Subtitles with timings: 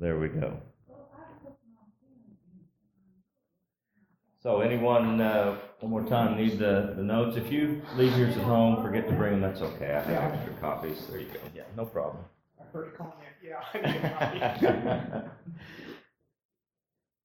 [0.00, 0.60] there we go.
[4.42, 7.36] So anyone, uh, one more time, need the, the notes?
[7.36, 9.92] If you leave yours at home, forget to bring them, that's okay.
[9.92, 11.06] I have extra copies.
[11.08, 11.40] There you go.
[11.54, 12.24] Yeah, no problem.
[12.58, 13.60] My first comment, yeah.
[13.74, 15.28] I need a copy.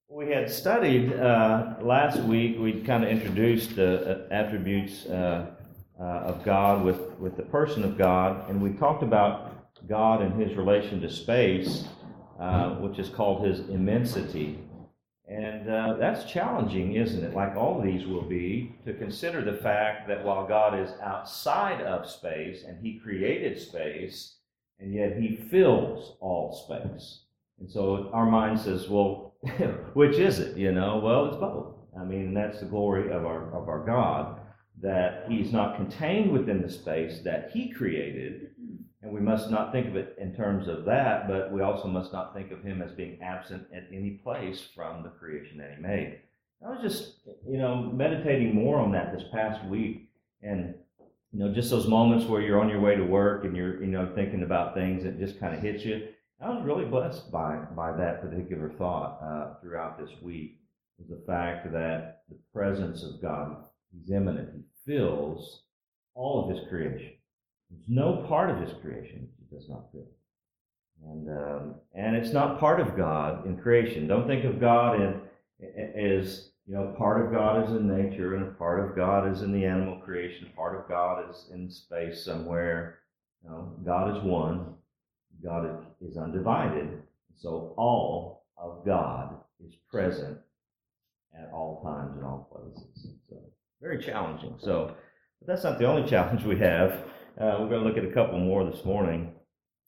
[0.07, 5.47] We had studied uh, last week, we kind of introduced the uh, attributes uh,
[5.99, 10.39] uh, of God with, with the person of God, and we talked about God and
[10.39, 11.85] his relation to space,
[12.39, 14.59] uh, which is called his immensity.
[15.27, 17.33] And uh, that's challenging, isn't it?
[17.33, 22.09] Like all these will be, to consider the fact that while God is outside of
[22.09, 24.35] space and he created space,
[24.79, 27.21] and yet he fills all space.
[27.59, 29.33] And so our mind says, well,
[29.93, 30.57] which is it?
[30.57, 31.73] You know, well, it's both.
[31.99, 34.39] I mean, that's the glory of our of our God
[34.81, 38.49] that He's not contained within the space that He created,
[39.05, 42.11] and we must not think of it in terms of that, but we also must
[42.11, 45.81] not think of Him as being absent at any place from the creation that He
[45.81, 46.21] made.
[46.65, 50.09] I was just, you know, meditating more on that this past week,
[50.41, 50.73] and
[51.31, 53.91] you know, just those moments where you're on your way to work and you're, you
[53.91, 56.07] know, thinking about things that just kind of hit you.
[56.41, 60.59] I was really blessed by by that particular thought uh, throughout this week.
[61.09, 63.57] The fact that the presence of God,
[63.91, 65.61] He's immanent, He fills
[66.15, 67.11] all of His creation.
[67.69, 70.07] There's no part of His creation He does not fill,
[71.03, 74.07] and um, and it's not part of God in creation.
[74.07, 75.21] Don't think of God in
[75.61, 79.51] as you know, part of God is in nature, and part of God is in
[79.51, 80.49] the animal creation.
[80.55, 82.99] Part of God is in space somewhere.
[83.85, 84.73] God is one.
[85.43, 87.03] God is undivided.
[87.37, 90.39] So all of God is present
[91.37, 93.07] at all times and all places.
[93.29, 93.37] So
[93.81, 94.55] very challenging.
[94.57, 94.95] So,
[95.39, 96.99] but that's not the only challenge we have.
[97.39, 99.33] Uh, we're going to look at a couple more this morning,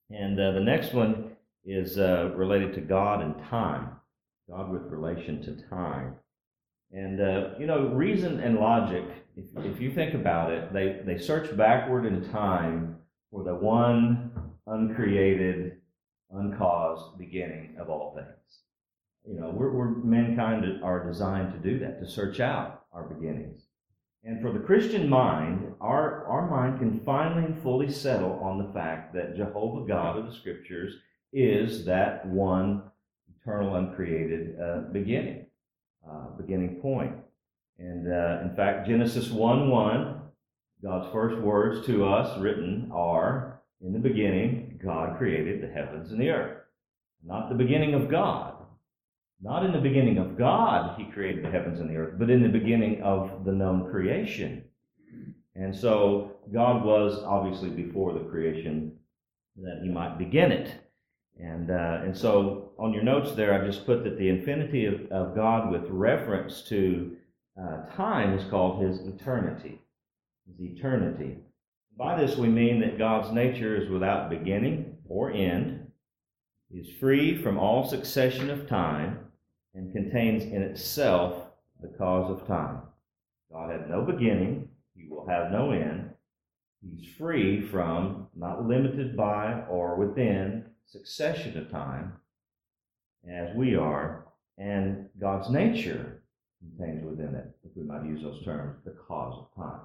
[0.10, 1.32] and uh, the next one
[1.64, 3.92] is uh, related to God and time.
[4.50, 6.16] God with relation to time.
[6.92, 9.06] And uh, you know, reason and logic.
[9.38, 12.98] If, if you think about it, they they search backward in time
[13.32, 14.32] for the one
[14.66, 15.78] uncreated,
[16.32, 18.60] uncaused beginning of all things.
[19.26, 23.67] You know, we're, we're mankind are designed to do that, to search out our beginnings.
[24.28, 28.74] And for the Christian mind, our, our mind can finally and fully settle on the
[28.74, 30.96] fact that Jehovah God of the Scriptures
[31.32, 32.84] is that one
[33.40, 35.46] eternal, uncreated uh, beginning,
[36.06, 37.16] uh, beginning point.
[37.80, 40.22] And uh, in fact, Genesis 1 1,
[40.84, 46.20] God's first words to us written are, in the beginning, God created the heavens and
[46.20, 46.64] the earth.
[47.26, 48.56] Not the beginning of God.
[49.42, 52.42] Not in the beginning of God, He created the heavens and the earth, but in
[52.42, 54.64] the beginning of the known creation.
[55.56, 58.94] And so God was obviously before the creation
[59.58, 60.74] that He might begin it.
[61.40, 65.12] And, uh, and so on your notes there, I just put that the infinity of,
[65.12, 67.16] of God with reference to
[67.62, 69.82] uh, time is called His eternity.
[70.48, 71.38] His eternity.
[71.96, 75.92] By this we mean that God's nature is without beginning or end,
[76.72, 79.27] is free from all succession of time,
[79.78, 81.44] and contains in itself
[81.82, 82.82] the cause of time.
[83.52, 86.10] God had no beginning, he will have no end.
[86.82, 92.14] He's free from, not limited by or within succession of time,
[93.32, 94.26] as we are,
[94.58, 96.24] and God's nature
[96.60, 99.82] contains within it, if we might use those terms, the cause of time.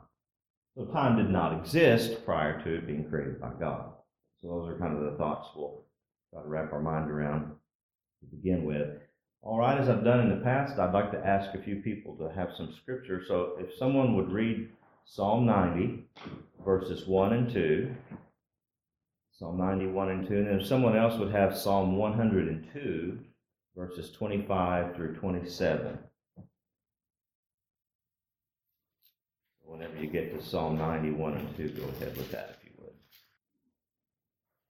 [0.75, 3.93] So time did not exist prior to it being created by God.
[4.41, 5.85] So those are kind of the thoughts we'll
[6.33, 7.53] try to wrap our mind around
[8.21, 8.89] to begin with.
[9.45, 12.15] All right, as I've done in the past, I'd like to ask a few people
[12.17, 13.25] to have some scripture.
[13.27, 14.71] So if someone would read
[15.05, 16.05] Psalm 90,
[16.65, 17.93] verses 1 and 2,
[19.33, 23.19] Psalm 91 and 2, and then if someone else would have Psalm 102,
[23.77, 25.99] verses 25 through 27.
[29.65, 32.93] Whenever you get to Psalm 91 and 2, go ahead with that if you would.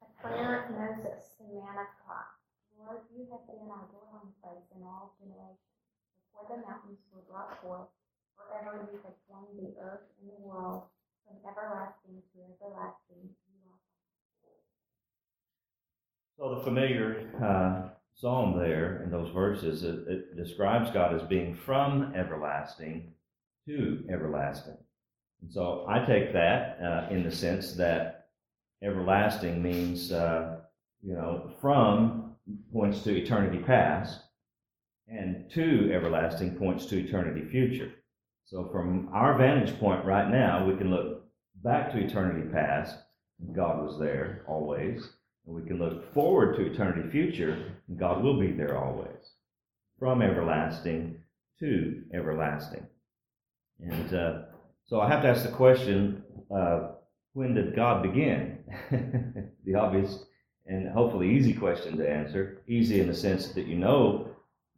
[0.00, 2.31] A prayer of Moses, the man of God.
[2.82, 5.62] You have been our dwelling place in all generations.
[6.32, 7.86] Before the mountains were brought forth,
[8.34, 10.82] forever you have formed the earth and the world,
[11.24, 13.30] from everlasting to everlasting.
[16.36, 21.54] So the familiar uh, psalm there in those verses, it, it describes God as being
[21.54, 23.12] from everlasting
[23.68, 24.76] to everlasting.
[25.40, 28.26] And so I take that uh, in the sense that
[28.82, 30.56] everlasting means, uh,
[31.00, 32.21] you know, from
[32.72, 34.20] points to eternity past,
[35.08, 37.92] and to everlasting points to eternity future.
[38.44, 41.24] So from our vantage point right now, we can look
[41.62, 42.96] back to eternity past.
[43.54, 45.08] God was there always.
[45.46, 49.32] And we can look forward to eternity future, and God will be there always,
[49.98, 51.16] from everlasting
[51.58, 52.86] to everlasting.
[53.80, 54.42] And uh,
[54.84, 56.22] so I have to ask the question
[56.54, 56.90] uh,
[57.32, 58.58] when did God begin?
[59.64, 60.24] the obvious
[60.66, 62.62] and hopefully easy question to answer.
[62.68, 64.28] Easy in the sense that you know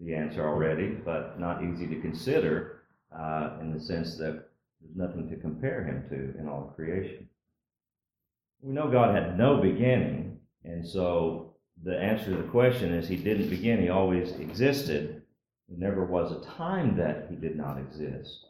[0.00, 2.82] the answer already, but not easy to consider
[3.16, 4.48] uh, in the sense that
[4.81, 7.28] there's nothing to compare him to in all creation.
[8.60, 13.16] We know God had no beginning, and so the answer to the question is he
[13.16, 15.22] didn't begin, he always existed.
[15.69, 18.46] There never was a time that he did not exist.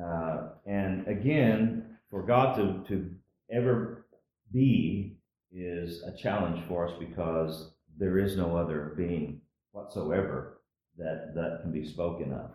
[0.00, 3.10] Uh, and again, for God to, to
[3.50, 4.06] ever
[4.52, 5.16] be
[5.54, 9.40] is a challenge for us because there is no other being
[9.72, 10.60] whatsoever
[10.98, 12.50] that, that can be spoken of.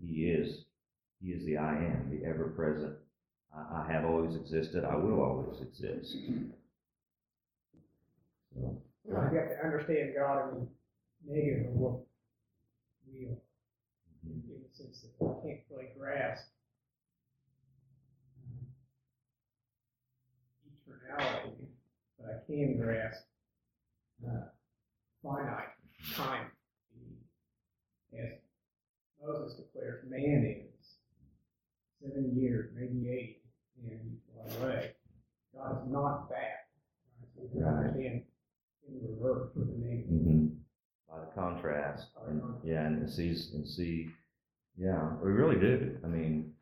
[0.00, 0.64] He is,
[1.20, 2.94] he is the I am, the ever present.
[3.54, 4.84] I, I have always existed.
[4.84, 6.12] I will always exist.
[6.12, 6.52] So, You
[8.56, 8.82] know,
[9.14, 10.68] have to understand God in
[11.26, 12.00] negative of what
[13.12, 13.38] we are,
[14.24, 16.44] in the sense that I can't really grasp
[18.46, 18.64] uh,
[20.68, 21.57] eternality, but I
[22.48, 23.22] can grasp
[24.26, 24.48] uh,
[25.22, 25.68] finite
[26.14, 26.46] time.
[28.14, 28.38] As
[29.22, 30.88] Moses declares, man is
[32.02, 33.42] seven years, maybe eight,
[33.82, 34.20] and he's
[34.58, 34.92] far away.
[35.54, 36.68] God is not that.
[37.36, 38.22] So we understand
[38.88, 40.04] in reverse for the name.
[40.10, 40.54] mhm.
[41.10, 44.08] By the contrast, and, yeah, and sees and see,
[44.76, 45.96] yeah, we really do.
[46.04, 46.52] I mean,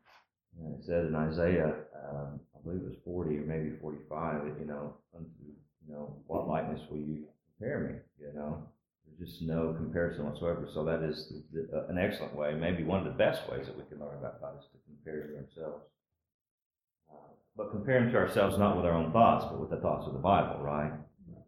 [0.57, 1.73] it said in Isaiah,
[2.09, 5.29] um, I believe it was forty or maybe forty-five, you know, unto
[5.93, 7.25] know, what likeness will you
[7.59, 7.95] compare me?
[8.19, 8.63] You know,
[9.17, 10.67] there's just no comparison whatsoever.
[10.73, 13.65] So that is the, the, uh, an excellent way, maybe one of the best ways
[13.65, 15.83] that we can learn about God is to compare to ourselves.
[17.11, 20.13] Uh, but comparing to ourselves not with our own thoughts, but with the thoughts of
[20.13, 20.91] the Bible, right?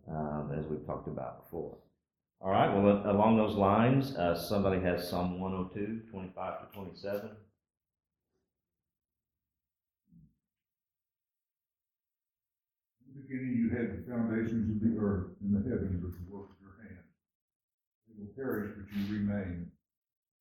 [0.10, 1.78] Um, as we've talked about before.
[2.42, 7.30] All right, well, along those lines, uh, somebody has Psalm 102, 25 to 27.
[13.14, 16.26] In the beginning, you had the foundations of the earth and the heavens with the
[16.34, 17.06] work of your hands.
[18.10, 19.70] They will perish, but you remain.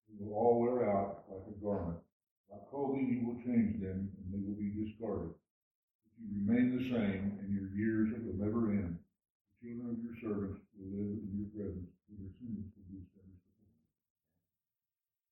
[0.09, 2.01] They will all wear out like a garment.
[2.49, 5.37] Like clothing, you will change them, and they will be discarded.
[5.37, 8.97] But you remain the same, and your years will never end.
[9.61, 13.45] The children of your servants will live in your presence, and your will be established
[13.53, 13.85] before you.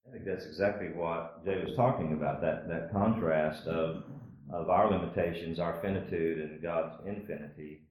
[0.04, 4.04] I think that's exactly what Jay was talking about, that, that contrast of,
[4.52, 7.82] of our limitations, our finitude, and God's infinity.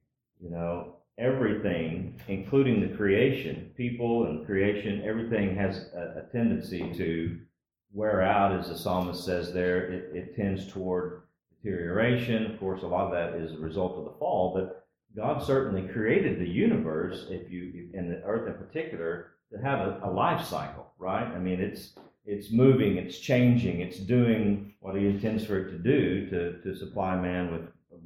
[0.42, 7.40] You know, everything, including the creation, people and creation, everything has a, a tendency to
[7.94, 9.92] wear out, as the psalmist says there.
[9.92, 11.24] It, it tends toward
[11.64, 12.52] deterioration.
[12.52, 14.86] Of course, a lot of that is a result of the fall, but
[15.16, 20.02] God certainly created the universe, if you, and the earth in particular, to have a,
[20.04, 21.26] a life cycle, right?
[21.26, 21.94] I mean, it's
[22.26, 26.76] it's moving, it's changing, it's doing what He intends for it to do to to
[26.76, 27.62] supply man with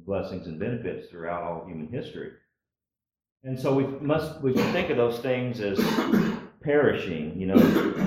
[0.06, 2.32] blessings and benefits throughout all human history.
[3.42, 5.78] And so we must we can think of those things as
[6.60, 7.40] perishing.
[7.40, 7.58] You know,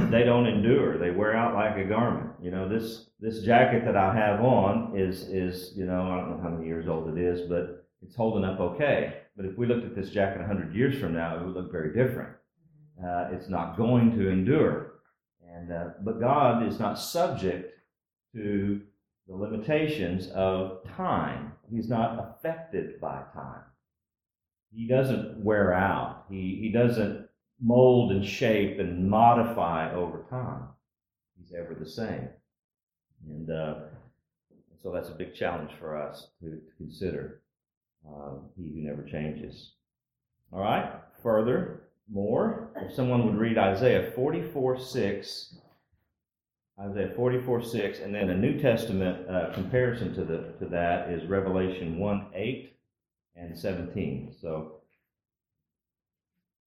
[0.10, 2.32] they don't endure; they wear out like a garment.
[2.42, 6.32] You know, this this jacket that I have on is is you know I don't
[6.32, 9.22] know how many years old it is, but it's holding up okay.
[9.36, 11.94] But if we looked at this jacket 100 years from now, it would look very
[11.94, 12.30] different.
[13.04, 14.93] Uh, it's not going to endure.
[15.54, 17.78] And uh, but God is not subject
[18.36, 18.82] to
[19.28, 21.54] the limitations of time.
[21.72, 23.62] He's not affected by time.
[24.76, 26.26] He doesn't wear out.
[26.30, 27.28] He he doesn't
[27.62, 30.64] mold and shape and modify over time.
[31.38, 32.30] He's ever the same.
[33.28, 33.76] And uh,
[34.82, 37.42] so that's a big challenge for us to, to consider.
[38.06, 39.74] Uh, he who never changes.
[40.52, 40.92] All right,
[41.22, 42.70] further, more.
[42.76, 45.56] If someone would read Isaiah 44 6,
[46.80, 51.30] Isaiah 44 6, and then a New Testament uh, comparison to, the, to that is
[51.30, 52.76] Revelation 1 8
[53.36, 54.36] and 17.
[54.40, 54.82] So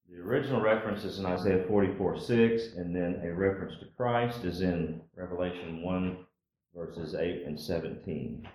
[0.09, 4.61] the original reference is in Isaiah 44 6, and then a reference to Christ is
[4.63, 6.19] in Revelation 1
[6.75, 8.47] verses 8 and 17.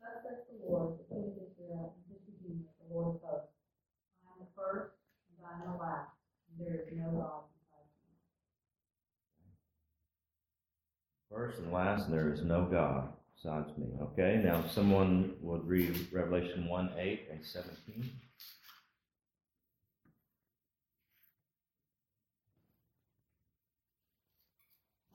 [0.00, 3.52] Thus says the Lord, the King of Israel, and his Redeemer, the Lord of hosts.
[4.22, 4.94] I am the first,
[5.34, 5.78] and I am the
[6.58, 7.42] last, and there is no God.
[11.30, 13.86] First and last, there is no God besides me.
[14.02, 18.10] Okay, now if someone would read Revelation 1 8 and 17.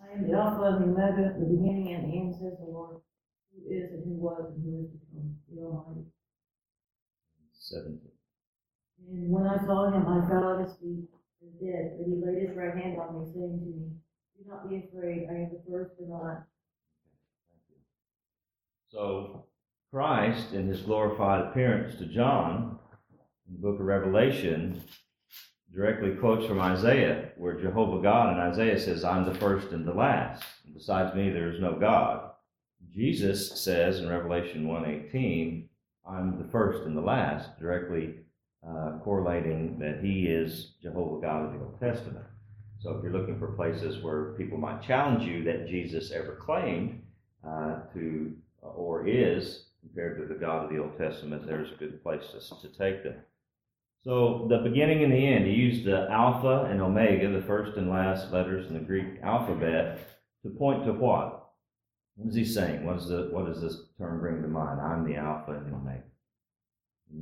[0.02, 2.98] I am the Alpha and the Omega, the beginning and the end, says the Lord,
[3.52, 6.06] who is and who was and who is to come, the Almighty.
[7.54, 8.12] Seventeen.
[9.10, 11.10] And when I saw him, I fell at his feet
[11.46, 13.92] as dead, but he laid his right hand on me, saying to me,
[14.38, 16.48] Do not be afraid, I am the first and the last.
[18.90, 19.46] So
[19.92, 22.80] Christ, in his glorified appearance to John
[23.48, 24.84] in the book of Revelation,
[25.74, 29.94] directly quotes from Isaiah, where Jehovah God in Isaiah says, I'm the first and the
[29.94, 30.44] last.
[30.66, 32.30] And besides me, there is no God.
[32.94, 35.68] Jesus says in Revelation 1:18,
[36.08, 38.16] I'm the first and the last, directly
[38.68, 42.26] uh, correlating that he is Jehovah God of the Old Testament.
[42.80, 47.02] So if you're looking for places where people might challenge you that Jesus ever claimed
[47.48, 52.02] uh, to or is compared to the God of the Old Testament, there's a good
[52.04, 53.16] place to, to take them.
[54.04, 57.90] So the beginning and the end, he used the Alpha and Omega, the first and
[57.90, 60.00] last letters in the Greek alphabet,
[60.44, 61.52] to point to what?
[62.16, 62.86] What is he saying?
[62.86, 64.82] What, is the, what does this term bring to mind?
[64.82, 66.04] I'm the Alpha and the Omega.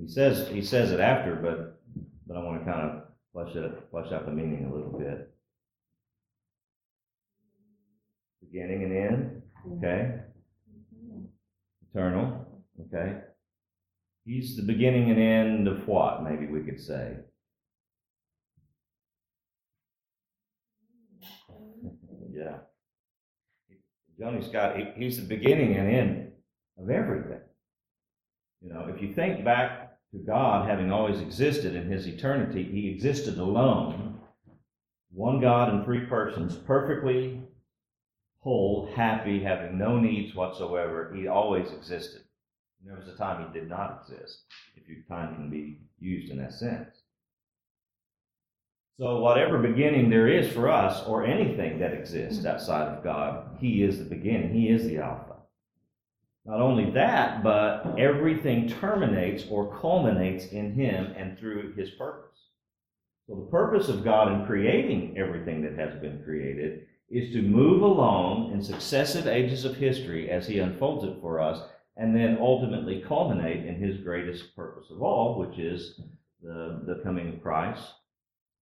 [0.01, 1.79] He says he says it after, but
[2.27, 3.03] but I want to kind of
[3.34, 5.31] flesh it flesh out the meaning a little bit.
[8.41, 9.41] Beginning and end,
[9.77, 10.22] okay.
[11.93, 13.20] Eternal, okay.
[14.25, 16.24] He's the beginning and end of what?
[16.24, 17.17] Maybe we could say.
[22.34, 22.58] yeah.
[24.20, 26.31] Johnny Scott, he, he's the beginning and end
[26.79, 27.41] of everything.
[28.62, 29.81] You know, if you think back
[30.12, 34.20] to God having always existed in his eternity, he existed alone,
[35.12, 37.41] one God in three persons, perfectly
[38.41, 41.13] whole, happy, having no needs whatsoever.
[41.15, 42.22] He always existed.
[42.84, 44.39] There was a time he did not exist,
[44.75, 46.89] if your time can be used in that sense.
[49.00, 52.48] So, whatever beginning there is for us, or anything that exists mm-hmm.
[52.48, 54.53] outside of God, He is the beginning.
[54.53, 55.38] He is the Alpha.
[56.46, 62.38] Not only that, but everything terminates or culminates in Him and through His purpose.
[63.28, 67.84] So, the purpose of God in creating everything that has been created is to move
[67.84, 71.62] along in successive ages of history as He unfolds it for us,
[71.96, 76.02] and then ultimately culminate in His greatest purpose of all, which is
[76.42, 77.84] the, the coming of Christ,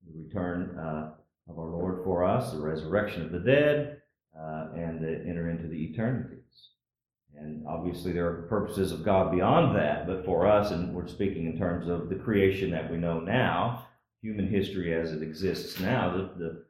[0.06, 1.12] the return uh,
[1.50, 4.02] of our Lord for us, the resurrection of the dead,
[4.38, 6.40] uh, and the enter into the eternities.
[7.38, 11.46] And obviously, there are purposes of God beyond that, but for us, and we're speaking
[11.46, 13.88] in terms of the creation that we know now,
[14.22, 16.66] human history as it exists now, the, the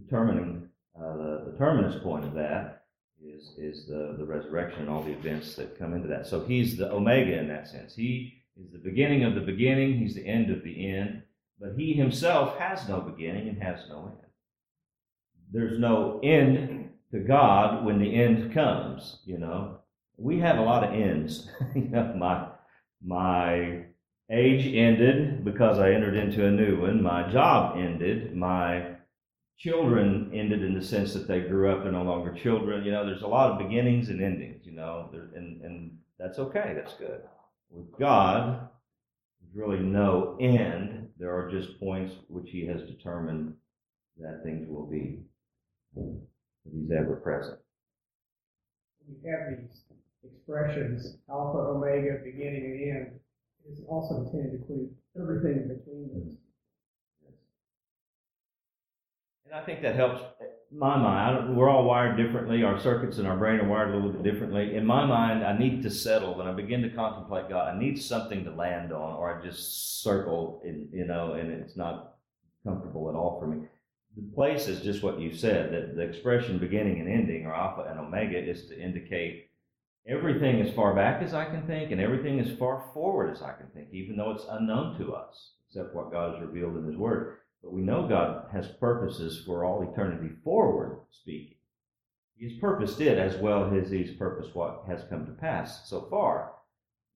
[0.00, 2.84] determining uh, the, the terminus point of that
[3.24, 6.26] is is the the resurrection and all the events that come into that.
[6.26, 7.94] So he's the omega in that sense.
[7.94, 9.98] He is the beginning of the beginning.
[9.98, 11.22] He's the end of the end.
[11.60, 14.30] But he himself has no beginning and has no end.
[15.52, 19.20] There's no end to God when the end comes.
[19.24, 19.78] You know,
[20.16, 21.48] we have a lot of ends.
[21.74, 22.48] you know, my
[23.04, 23.84] my
[24.30, 27.02] age ended because I entered into a new one.
[27.02, 28.34] My job ended.
[28.34, 28.96] My
[29.58, 31.84] children ended in the sense that they grew up.
[31.84, 32.84] and no longer children.
[32.84, 34.64] You know, there's a lot of beginnings and endings.
[34.64, 36.74] You know, and and that's okay.
[36.76, 37.20] That's good.
[37.70, 38.68] With God,
[39.40, 41.08] there's really no end.
[41.18, 43.54] There are just points which He has determined
[44.18, 45.20] that things will be.
[45.94, 47.58] He's ever present.
[49.08, 49.82] You have these
[50.24, 53.20] expressions, alpha, omega, beginning and end,
[53.70, 56.36] is also intended to include everything in between those.
[59.46, 60.22] And I think that helps
[60.74, 61.56] my mind.
[61.56, 62.62] We're all wired differently.
[62.62, 64.74] Our circuits in our brain are wired a little bit differently.
[64.74, 66.34] In my mind, I need to settle.
[66.34, 70.02] When I begin to contemplate God, I need something to land on, or I just
[70.02, 72.16] circle, in, you know, and it's not
[72.64, 73.66] comfortable at all for me.
[74.16, 75.72] The place is just what you said.
[75.72, 79.50] That the expression beginning and ending, or alpha and omega, is to indicate
[80.06, 83.52] everything as far back as I can think, and everything as far forward as I
[83.52, 86.96] can think, even though it's unknown to us, except what God has revealed in His
[86.96, 87.38] Word.
[87.62, 91.56] But we know God has purposes for all eternity forward speaking.
[92.36, 96.52] He's purposed it as well as He's purposed what has come to pass so far.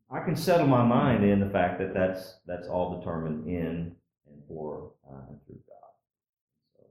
[0.09, 3.97] I can settle my mind in the fact that that's that's all determined in
[4.28, 5.90] and for uh, through God.
[6.76, 6.85] So,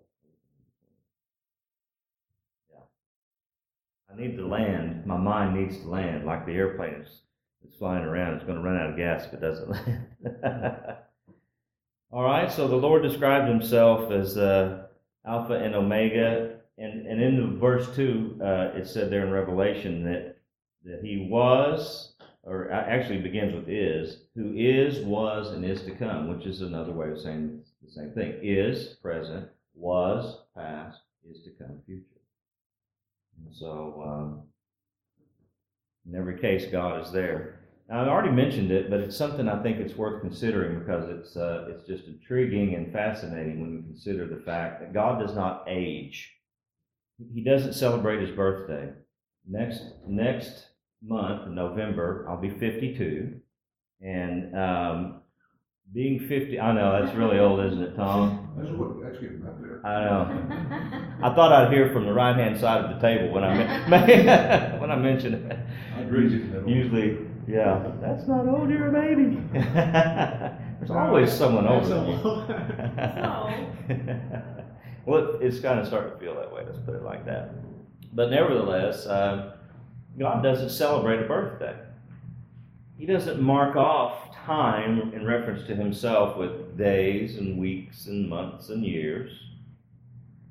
[2.70, 2.84] yeah,
[4.16, 5.06] I need to land.
[5.06, 7.22] My mind needs to land, like the airplane is,
[7.68, 8.36] is flying around.
[8.36, 10.08] It's going to run out of gas if it doesn't land.
[12.12, 14.84] All right, so the Lord described himself as uh,
[15.26, 16.58] Alpha and Omega.
[16.78, 18.46] And, and in the verse 2, uh,
[18.76, 20.38] it said there in Revelation that,
[20.86, 26.30] that he was, or actually begins with is, who is, was, and is to come,
[26.30, 28.36] which is another way of saying the same thing.
[28.42, 32.15] Is, present, was, past, is to come, future.
[33.44, 34.42] And so, um,
[36.08, 37.60] in every case, God is there.
[37.90, 41.38] Now, I already mentioned it, but it's something I think it's worth considering because it's
[41.38, 45.66] uh, it's just intriguing and fascinating when we consider the fact that God does not
[45.68, 46.34] age.
[47.34, 48.92] He doesn't celebrate his birthday.
[49.48, 50.66] Next next
[51.04, 53.40] month, November, I'll be 52,
[54.02, 55.22] and um,
[55.94, 58.45] being 50, I know that's really old, isn't it, Tom?
[58.58, 59.86] That's what, that's getting up there.
[59.86, 61.18] I know.
[61.24, 63.54] I thought I'd hear from the right hand side of the table when I
[63.90, 63.90] men-
[64.82, 65.58] when I mentioned it.
[65.98, 66.70] I'd raise it in the middle.
[66.70, 69.38] Usually, yeah, that's not old, you're a baby.
[69.54, 72.16] There's always someone older than you.
[75.06, 76.64] well, it's kind of starting to feel that way.
[76.66, 77.52] Let's put it like that.
[78.14, 79.56] But nevertheless, uh,
[80.18, 81.76] God doesn't celebrate a birthday.
[82.98, 88.70] He doesn't mark off time in reference to himself with days and weeks and months
[88.70, 89.32] and years.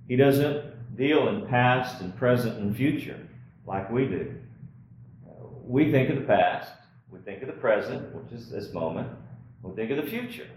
[0.08, 3.18] He doesn't deal in past and present and future
[3.66, 4.34] like we do.
[5.64, 6.70] We think of the past,
[7.10, 9.08] we think of the present, which is this moment,
[9.62, 10.48] we think of the future.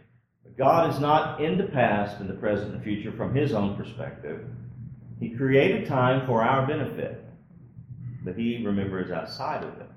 [0.43, 3.77] But God is not in the past and the present and future from his own
[3.77, 4.45] perspective.
[5.19, 7.23] He created time for our benefit,
[8.23, 9.87] but he remembers outside of it.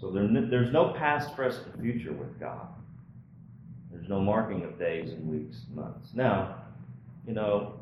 [0.00, 2.68] So there, there's no past, present, and future with God.
[3.90, 6.10] There's no marking of days and weeks, months.
[6.14, 6.56] Now,
[7.26, 7.74] you know,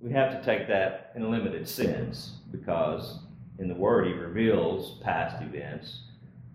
[0.00, 3.20] we have to take that in a limited sense because
[3.58, 6.00] in the Word He reveals past events,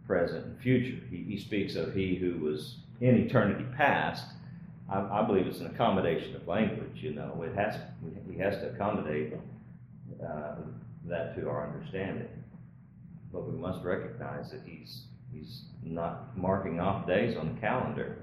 [0.05, 1.01] present, and future.
[1.09, 4.25] He, he speaks of He who was in eternity past.
[4.91, 6.97] I, I believe it's an accommodation of language.
[7.01, 7.79] You know, it has
[8.29, 9.33] He has to accommodate
[10.23, 10.55] uh,
[11.05, 12.27] that to our understanding
[13.31, 18.17] but we must recognize that he's he's not marking off days on the calendar.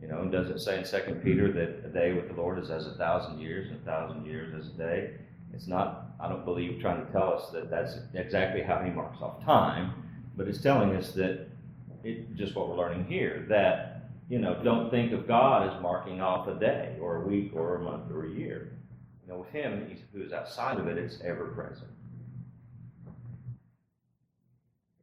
[0.00, 2.70] You know, does it say in Second Peter that a day with the Lord is
[2.70, 5.14] as a thousand years, and a thousand years as a day?
[5.52, 6.12] It's not.
[6.20, 9.92] I don't believe trying to tell us that that's exactly how he marks off time,
[10.36, 11.48] but it's telling us that
[12.04, 16.20] it just what we're learning here that you know don't think of God as marking
[16.20, 18.72] off a day or a week or a month or a year.
[19.26, 21.90] You know, with him, he's, who's outside of it, it's ever present.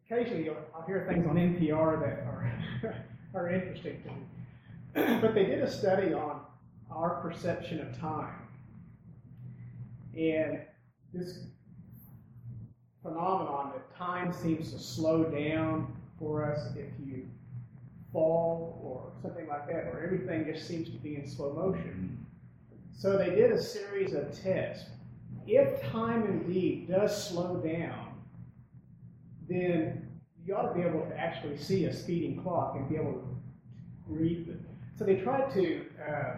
[0.05, 2.95] Occasionally I'll hear things on NPR that are,
[3.33, 5.19] are interesting to me.
[5.21, 6.41] but they did a study on
[6.91, 8.35] our perception of time.
[10.17, 10.61] And
[11.13, 11.39] this
[13.01, 17.27] phenomenon that time seems to slow down for us if you
[18.13, 22.25] fall or something like that, where everything just seems to be in slow motion.
[22.97, 24.85] So they did a series of tests.
[25.45, 28.14] If time indeed does slow down,
[29.47, 30.07] then
[30.45, 33.27] you ought to be able to actually see a speeding clock and be able to
[34.07, 34.59] read it.
[34.97, 36.35] So they tried to uh,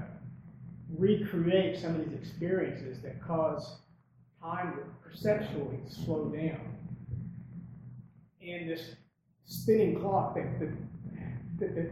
[0.97, 3.79] recreate some of these experiences that cause
[4.41, 6.59] time to perceptually slow down.
[8.41, 8.95] And this
[9.45, 10.71] spinning clock, that the,
[11.59, 11.89] the, the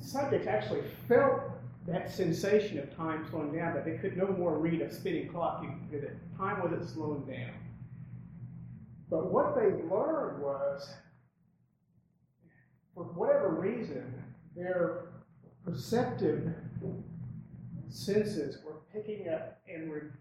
[0.00, 1.42] subjects actually felt
[1.86, 5.62] that sensation of time slowing down, but they could no more read a spinning clock.
[5.62, 7.52] You, time wasn't slowing down.
[9.10, 10.88] But what they learned was,
[12.94, 14.22] for whatever reason,
[14.54, 15.06] their
[15.64, 16.52] perceptive
[17.88, 20.18] senses were picking up and were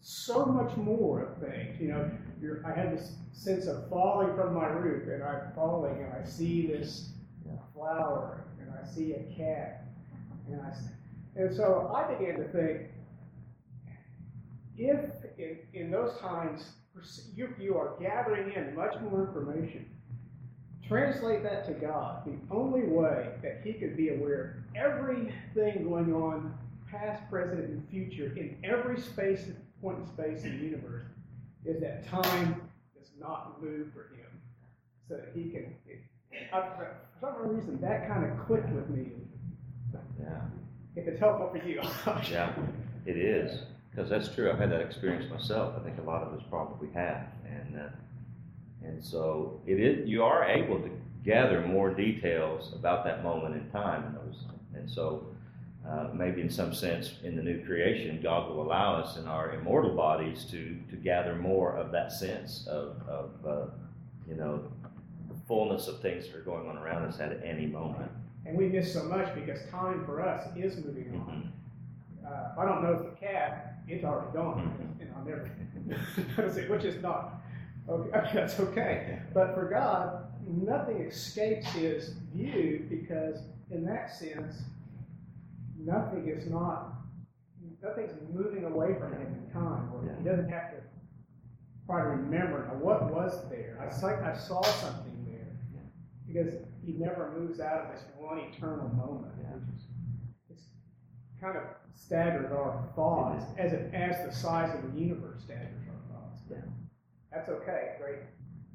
[0.00, 1.80] so much more of things.
[1.80, 2.10] You know,
[2.64, 6.66] I had this sense of falling from my roof, and I'm falling, and I see
[6.66, 7.12] this
[7.74, 9.84] flower, and I see a cat,
[10.48, 10.72] and I,
[11.36, 12.88] and so I began to think,
[14.76, 16.72] if in, in those times
[17.34, 19.86] you, you are gathering in much more information.
[20.86, 22.24] Translate that to God.
[22.26, 26.56] The only way that He could be aware of everything going on,
[26.90, 29.44] past, present, and future, in every space,
[29.80, 31.04] point in space in the universe,
[31.64, 32.60] is that time
[32.98, 34.26] does not move for Him.
[35.08, 35.74] So that He can.
[35.86, 36.00] It,
[36.52, 39.06] I, for some reason, that kind of clicked with me.
[40.20, 40.40] Yeah.
[40.96, 41.80] If it's helpful for you.
[42.30, 42.52] yeah,
[43.06, 43.62] it is.
[43.90, 44.50] Because that's true.
[44.50, 45.74] I've had that experience myself.
[45.78, 50.08] I think a lot of us probably have, and uh, and so it is.
[50.08, 50.90] You are able to
[51.24, 55.26] gather more details about that moment in time, and those, and so
[55.88, 59.54] uh, maybe in some sense, in the new creation, God will allow us in our
[59.54, 63.66] immortal bodies to to gather more of that sense of of uh,
[64.28, 64.62] you know
[65.28, 68.10] the fullness of things that are going on around us at any moment.
[68.46, 71.52] And we miss so much because time for us is moving on.
[72.24, 72.26] Mm-hmm.
[72.26, 75.02] Uh, I don't know if the cat, it's already gone, Mm-hmm.
[75.02, 75.50] and I'll never
[76.36, 77.40] notice it, which is not
[77.88, 78.10] okay.
[78.34, 79.18] That's okay.
[79.34, 83.40] But for God, nothing escapes His view because,
[83.70, 84.62] in that sense,
[85.78, 86.94] nothing is not
[87.82, 89.90] nothing's moving away from Him in time.
[89.94, 90.76] Or He doesn't have to
[91.86, 93.78] try to remember, now what was there?
[93.84, 95.48] I saw, I saw something there.
[96.26, 99.32] Because he never moves out of this one eternal moment.
[101.40, 104.98] Which is- It's kind of staggers our thoughts as it, as the size of the
[105.00, 106.40] universe staggers our thoughts.
[106.48, 106.64] But Yeah.
[107.32, 108.18] That's okay, great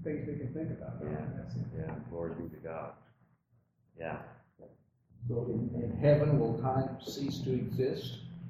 [0.04, 0.94] things we can think about.
[1.04, 1.26] Yeah.
[1.38, 1.66] That's it.
[1.78, 2.92] Yeah, glory be to God.
[4.00, 4.18] Yeah.
[5.28, 8.04] So in, in heaven, will time cease to exist?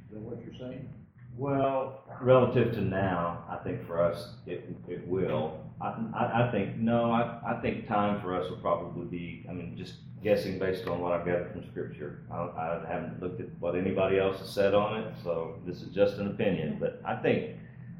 [0.08, 0.90] Is that what you're saying?
[1.38, 5.60] Well, relative to now, I think for us, it, it will.
[5.82, 9.54] I, I, I think, no, I, I think time for us will probably be, I
[9.54, 9.96] mean, just
[10.26, 12.18] guessing based on what I've gathered from scripture.
[12.32, 15.94] I, I haven't looked at what anybody else has said on it, so this is
[15.94, 17.52] just an opinion, but I think,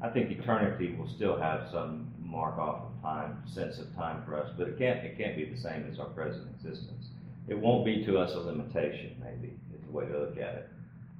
[0.02, 4.36] I think eternity will still have some mark off of time, sense of time for
[4.36, 7.10] us, but it can't, it can't be the same as our present existence.
[7.46, 10.68] It won't be to us a limitation, maybe, is the way to look at it.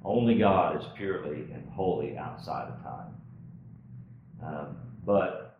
[0.03, 3.15] Only God is purely and wholly outside of time.
[4.43, 5.57] Um, but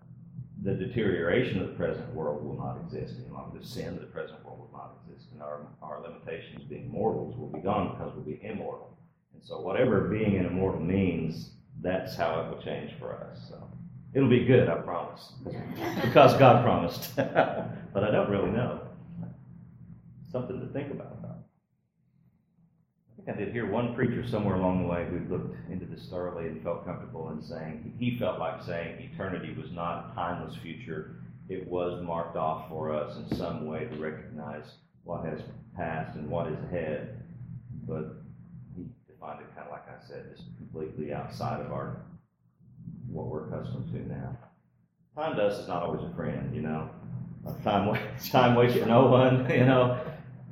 [0.61, 3.59] the deterioration of the present world will not exist any longer.
[3.59, 5.06] The sin of the present world will not exist.
[5.37, 8.97] And our, our limitations being mortals will be gone because we'll be immortal.
[9.35, 13.37] And so, whatever being an immortal means, that's how it will change for us.
[13.47, 13.69] So,
[14.15, 15.33] it'll be good, I promise.
[16.01, 17.15] Because God promised.
[17.15, 18.79] but I don't really know.
[20.31, 21.35] Something to think about, though.
[23.11, 26.07] I think I did hear one preacher somewhere along the way who looked into this
[26.09, 30.55] thoroughly and felt comfortable in saying, he felt like saying eternity was not a timeless
[30.63, 31.17] future.
[31.47, 34.65] It was marked off for us in some way to recognize
[35.07, 35.39] what has
[35.75, 37.23] passed and what is ahead.
[37.87, 38.17] But
[38.75, 42.01] he defined it kind of like I said, just completely outside of our,
[43.09, 44.37] what we're accustomed to now.
[45.15, 46.89] Time to us is not always a friend, you know.
[47.63, 47.97] Time,
[48.31, 49.99] time waits for no one, you know.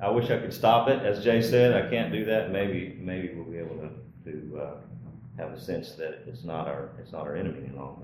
[0.01, 1.03] I wish I could stop it.
[1.03, 2.51] As Jay said, I can't do that.
[2.51, 4.75] Maybe, maybe we'll be able to, to uh,
[5.37, 8.03] have a sense that it's not our, it's not our enemy any longer.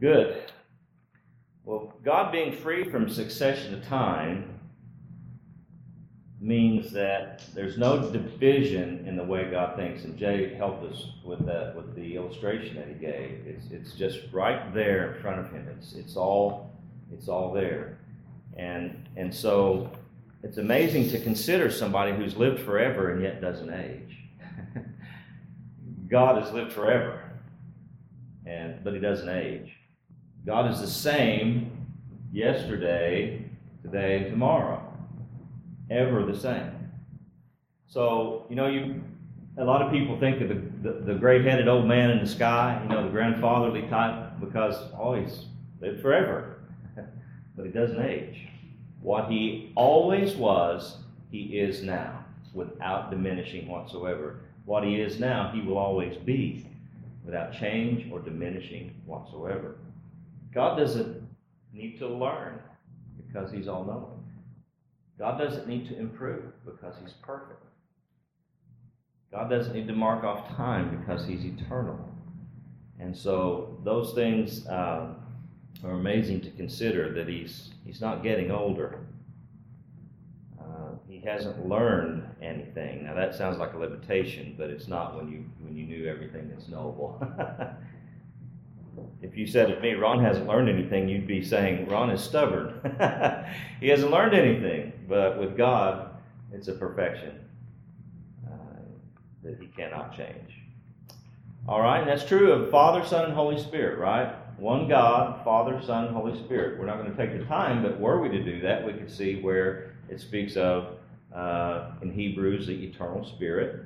[0.00, 0.50] Good.
[1.68, 4.58] Well, God being free from succession of time
[6.40, 10.04] means that there's no division in the way God thinks.
[10.04, 13.44] And Jay helped us with that, with the illustration that he gave.
[13.46, 15.68] It's, it's just right there in front of him.
[15.76, 16.72] It's, it's all,
[17.12, 17.98] it's all there.
[18.56, 19.90] And, and so
[20.42, 24.16] it's amazing to consider somebody who's lived forever and yet doesn't age.
[26.08, 27.30] God has lived forever,
[28.46, 29.77] and, but he doesn't age.
[30.48, 31.86] God is the same
[32.32, 33.44] yesterday,
[33.82, 34.82] today, and tomorrow.
[35.90, 36.72] Ever the same.
[37.86, 39.04] So, you know, you
[39.58, 42.26] a lot of people think of the, the, the gray headed old man in the
[42.26, 45.44] sky, you know, the grandfatherly type, because oh he's
[45.82, 46.60] lived forever.
[47.54, 48.48] but he doesn't age.
[49.02, 50.96] What he always was,
[51.30, 54.40] he is now, without diminishing whatsoever.
[54.64, 56.66] What he is now, he will always be,
[57.22, 59.76] without change or diminishing whatsoever.
[60.52, 61.22] God doesn't
[61.72, 62.60] need to learn
[63.16, 64.24] because he's all knowing.
[65.18, 67.62] God doesn't need to improve because he's perfect.
[69.30, 71.98] God doesn't need to mark off time because he's eternal.
[72.98, 75.16] And so those things um,
[75.84, 79.00] are amazing to consider that he's, he's not getting older.
[80.58, 83.04] Uh, he hasn't learned anything.
[83.04, 86.48] Now that sounds like a limitation, but it's not when you, when you knew everything
[86.48, 87.22] that's knowable.
[89.22, 92.80] if you said to me, Ron hasn't learned anything, you'd be saying, Ron is stubborn.
[93.80, 94.92] he hasn't learned anything.
[95.08, 96.10] But with God,
[96.52, 97.40] it's a perfection
[98.46, 98.80] uh,
[99.42, 100.54] that he cannot change.
[101.66, 104.34] All right, and that's true of Father, Son, and Holy Spirit, right?
[104.58, 106.78] One God, Father, Son, Holy Spirit.
[106.78, 109.10] We're not going to take the time, but were we to do that, we could
[109.10, 110.98] see where it speaks of,
[111.34, 113.84] uh, in Hebrews, the eternal Spirit,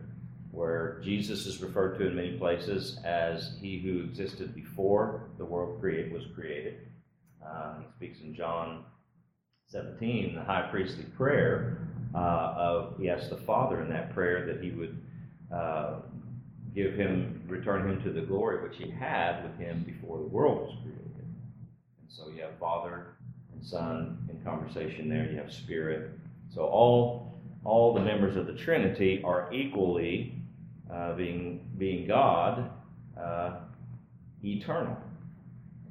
[0.53, 5.81] where Jesus is referred to in many places as he who existed before the world
[5.81, 6.87] created was created.
[7.45, 8.85] Uh, he speaks in John
[9.69, 11.79] 17, the high priestly prayer
[12.15, 15.03] uh, of he asked the Father in that prayer that he would
[15.53, 15.95] uh,
[16.75, 20.69] give him, return him to the glory which he had with him before the world
[20.69, 21.03] was created.
[21.17, 23.07] And so you have Father
[23.55, 25.31] and Son in conversation there.
[25.31, 26.11] You have Spirit.
[26.55, 27.33] So all
[27.65, 30.42] all the members of the Trinity are equally
[30.93, 32.71] uh, being being God,
[33.19, 33.61] uh,
[34.45, 34.97] eternal.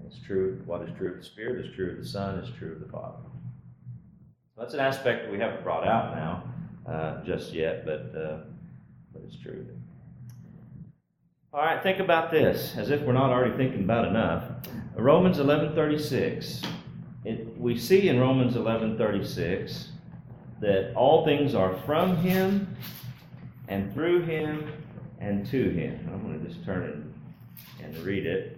[0.06, 0.62] It's true.
[0.66, 2.40] What is true of the Spirit is true of the Son.
[2.40, 3.18] Is true of the Father.
[4.56, 6.44] So that's an aspect that we haven't brought out now
[6.92, 8.38] uh, just yet, but uh,
[9.14, 9.66] but it's true.
[11.54, 14.44] All right, think about this, as if we're not already thinking about enough.
[14.96, 16.66] Romans 11:36.
[17.24, 19.88] It, we see in Romans 11:36
[20.60, 22.76] that all things are from Him,
[23.68, 24.72] and through Him,
[25.22, 26.10] and to Him.
[26.12, 28.58] I'm going to just turn it and read it.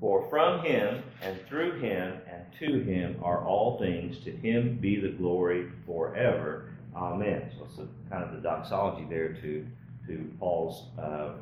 [0.00, 4.18] For from him and through him and to him are all things.
[4.24, 6.70] To him be the glory forever.
[6.94, 7.50] Amen.
[7.56, 9.66] So it's a, kind of the doxology there to,
[10.06, 11.32] to Paul's uh,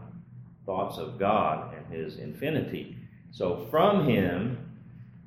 [0.67, 2.97] thoughts of God and his infinity.
[3.33, 4.59] So from him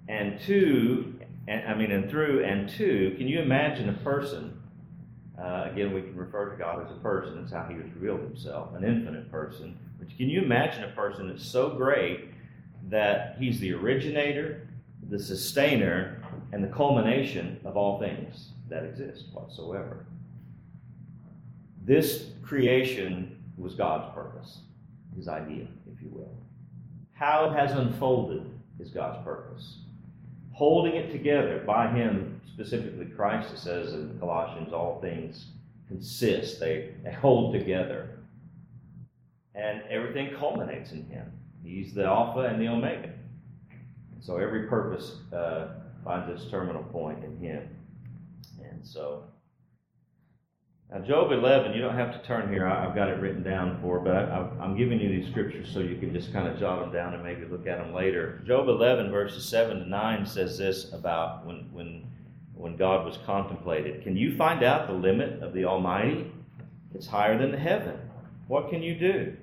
[0.08, 4.57] and to, and, I mean, and through and to, can you imagine a person?
[5.41, 7.39] Uh, again, we can refer to God as a person.
[7.39, 9.78] That's how he has revealed himself, an infinite person.
[10.00, 12.30] But can you imagine a person that's so great
[12.89, 14.67] that he's the originator,
[15.10, 20.06] the sustainer, and the culmination of all things that exist whatsoever?
[21.84, 24.60] This creation was God's purpose,
[25.15, 26.36] his idea, if you will.
[27.13, 28.43] How it has unfolded
[28.80, 29.80] is God's purpose.
[30.58, 35.52] Holding it together by him, specifically Christ, it says in Colossians, all things
[35.88, 38.17] consist, they, they hold together.
[39.54, 41.32] And everything culminates in him.
[41.63, 43.12] He's the Alpha and the Omega.
[44.20, 45.67] So every purpose uh,
[46.04, 47.70] finds its terminal point in Him.
[48.63, 49.26] And so,
[50.91, 52.65] now Job 11, you don't have to turn here.
[52.65, 55.80] I, have got it written down for, but I, I'm giving you these scriptures so
[55.80, 58.41] you can just kind of jot them down and maybe look at them later.
[58.47, 62.08] Job 11, verses 7 to 9 says this about when, when,
[62.54, 64.02] when God was contemplated.
[64.02, 66.32] Can you find out the limit of the Almighty?
[66.95, 68.00] It's higher than the heaven.
[68.47, 69.36] What can you do?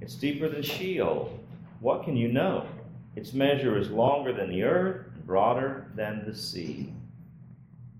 [0.00, 1.38] It's deeper than Sheol.
[1.80, 2.66] What can you know?
[3.14, 6.92] Its measure is longer than the earth, and broader than the sea.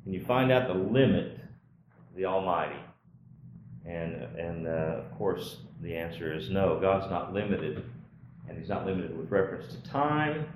[0.03, 1.39] Can you find out the limit
[2.11, 2.79] of the Almighty?
[3.89, 6.79] And, and uh, of course, the answer is no.
[6.79, 7.85] God's not limited,
[8.49, 10.47] and He's not limited with reference to time.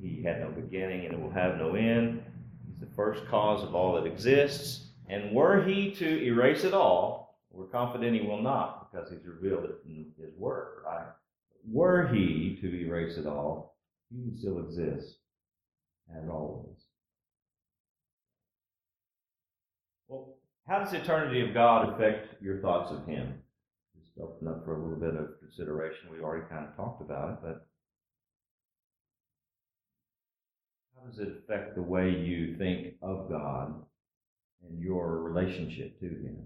[0.00, 2.22] He had no beginning and it will have no end.
[2.66, 4.88] He's the first cause of all that exists.
[5.08, 9.64] And were He to erase it all, we're confident He will not because He's revealed
[9.64, 11.06] it in His Word, right?
[11.70, 13.76] were he to erase it all,
[14.10, 15.18] he would still exist
[16.16, 16.76] as always.
[20.08, 23.34] Well, how does the eternity of God affect your thoughts of him?
[23.98, 26.10] Just open up for a little bit of consideration.
[26.10, 27.66] We already kind of talked about it, but
[30.96, 33.74] how does it affect the way you think of God
[34.68, 36.38] and your relationship to him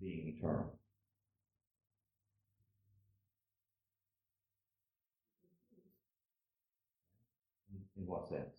[0.00, 0.78] being eternal?
[7.96, 8.53] In what sense?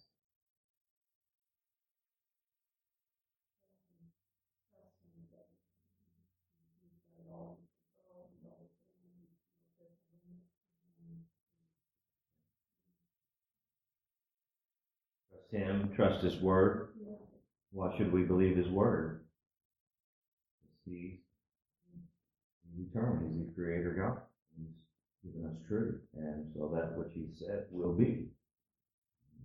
[15.52, 16.90] Him, trust His Word.
[17.72, 19.22] Why should we believe His Word?
[20.86, 21.18] He's
[22.78, 23.20] eternal.
[23.22, 24.22] He's the Creator God.
[24.58, 26.02] He's given us truth.
[26.16, 28.28] And so that which He said will be.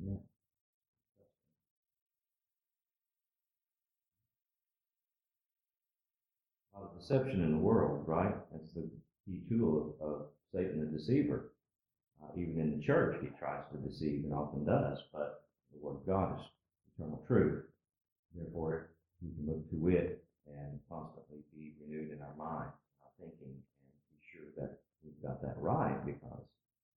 [0.04, 0.14] Yeah.
[6.74, 8.34] A lot of deception in the world, right?
[8.52, 8.88] That's the
[9.26, 11.52] key tool of, of Satan, the deceiver.
[12.22, 15.96] Uh, even in the church, he tries to deceive and often does, but the Word
[15.96, 16.46] of God is
[16.94, 17.64] eternal truth.
[18.34, 18.90] Therefore,
[19.22, 22.70] we can look to it and constantly be renewed in our mind,
[23.02, 26.44] our thinking, and be sure that we've got that right because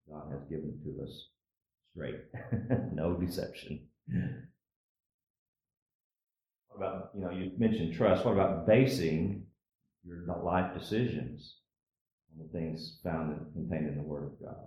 [0.09, 1.27] God has given it to us
[1.91, 2.21] straight.
[2.93, 3.81] no deception.
[6.67, 8.25] What about, you know, you mentioned trust.
[8.25, 9.45] What about basing
[10.05, 11.57] your life decisions
[12.31, 14.65] on the things found and contained in the Word of God?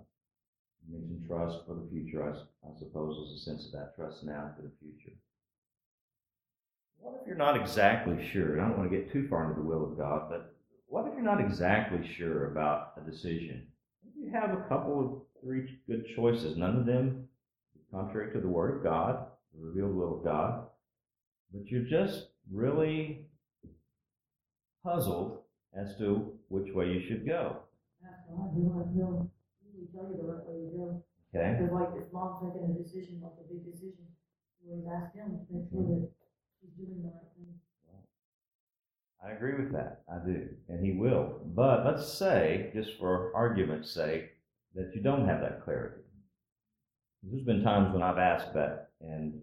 [0.89, 4.51] Mentioned trust for the future, I, I suppose, is a sense of that trust now
[4.55, 5.15] for the future.
[6.99, 8.59] What if you're not exactly sure?
[8.59, 10.55] I don't want to get too far into the will of God, but
[10.87, 13.67] what if you're not exactly sure about a decision?
[14.17, 17.27] You have a couple of three good choices, none of them
[17.91, 20.67] contrary to the Word of God, the revealed will of God,
[21.53, 23.25] but you're just really
[24.83, 25.39] puzzled
[25.75, 27.57] as to which way you should go.
[29.93, 30.85] That's God, he'll, he'll usually tell you the right way to go.
[31.31, 31.47] Okay?
[31.55, 34.07] Because like if mom's making a decision, like a big decision,
[34.63, 36.09] you always ask him to make sure that
[36.61, 37.55] he's doing the right thing.
[39.23, 40.03] I agree with that.
[40.11, 40.47] I do.
[40.69, 41.41] And he will.
[41.55, 44.29] But let's say, just for argument's sake,
[44.75, 46.03] that you don't have that clarity.
[47.23, 49.41] There's been times when I've asked that, and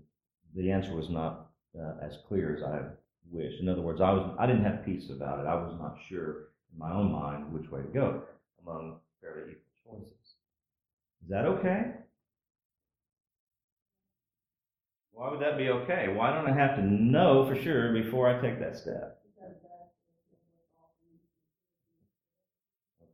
[0.54, 2.83] the answer was not uh, as clear as I
[3.30, 3.61] wished.
[3.61, 5.48] In other words, I was I didn't have peace about it.
[5.48, 8.22] I was not sure in my own mind which way to go
[8.62, 10.23] among fairly equal choices.
[11.24, 11.92] Is that okay?
[15.12, 16.08] Why would that be okay?
[16.08, 19.20] Why don't I have to know for sure before I take that step?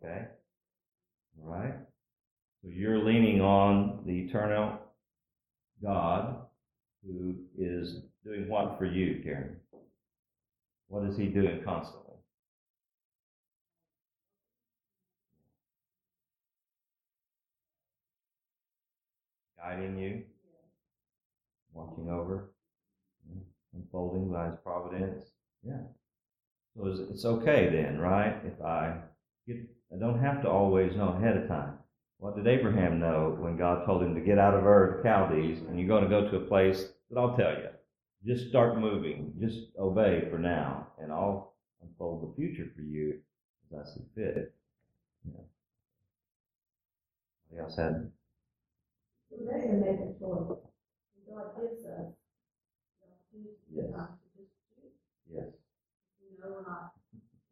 [0.03, 0.25] Okay.
[1.41, 1.75] All right.
[2.63, 4.79] So you're leaning on the eternal
[5.83, 6.37] God
[7.07, 9.57] who is doing what for you, Karen?
[10.89, 12.10] What is he doing constantly?
[19.71, 20.23] Guiding you,
[21.73, 22.51] watching over,
[23.73, 25.27] unfolding by his providence.
[25.63, 25.83] Yeah.
[26.75, 28.35] So it's, it's okay then, right?
[28.45, 28.97] If I
[29.47, 29.59] get,
[29.95, 31.75] I don't have to always know ahead of time.
[32.19, 35.61] What did Abraham know when God told him to get out of Ur, of Chaldees,
[35.61, 37.69] and you're going to go to a place that I'll tell you?
[38.27, 39.35] Just start moving.
[39.41, 43.21] Just obey for now, and I'll unfold the future for you
[43.71, 44.53] as I see fit.
[45.25, 45.41] Yeah.
[47.53, 48.11] Anybody else had?
[49.31, 50.59] So make a choice.
[51.31, 52.11] God gives us
[53.71, 54.99] the opportunity to just choose.
[55.31, 55.55] Yes.
[56.19, 56.99] You know, we're not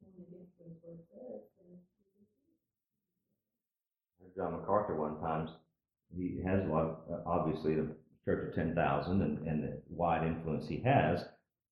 [0.03, 2.27] going against what the word says, then we can
[4.19, 4.35] choose.
[4.35, 5.49] John MacArthur one time.
[6.17, 10.27] He has a lot of, uh, obviously, the Church of 10,000 and, and the wide
[10.27, 11.25] influence he has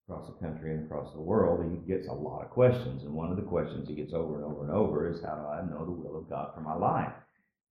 [0.08, 1.68] across the country and across the world.
[1.68, 3.02] He gets a lot of questions.
[3.02, 5.48] And one of the questions he gets over and over and over is, How do
[5.48, 7.12] I know the will of God for my life?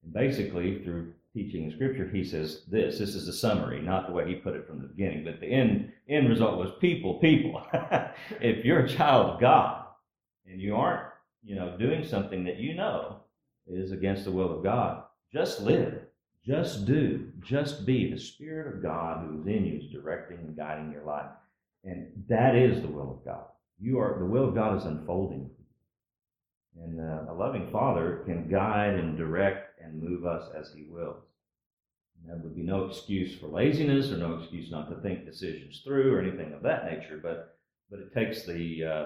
[0.04, 2.98] And basically, through teaching in Scripture, he says this.
[2.98, 5.48] This is a summary, not the way he put it from the beginning, but the
[5.48, 7.62] end, end result was people, people.
[8.41, 9.86] if you're a child of God
[10.50, 11.10] and you aren't,
[11.43, 13.17] you know, doing something that you know
[13.67, 15.04] is against the will of God.
[15.34, 16.02] Just live.
[16.45, 17.32] Just do.
[17.41, 18.10] Just be.
[18.10, 21.30] The Spirit of God who is in you is directing and guiding your life.
[21.84, 23.45] And that is the will of God.
[23.80, 25.50] You are the will of God is unfolding.
[26.82, 31.24] And uh, a loving Father can guide and direct and move us as He wills.
[32.21, 35.82] And that would be no excuse for laziness or no excuse not to think decisions
[35.84, 37.19] through or anything of that nature.
[37.21, 37.58] But
[37.89, 39.06] but it takes the uh,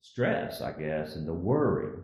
[0.00, 2.00] stress, I guess, and the worry